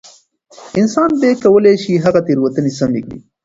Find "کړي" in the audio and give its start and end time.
3.05-3.19